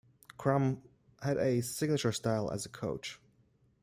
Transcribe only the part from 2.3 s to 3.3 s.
as a coach.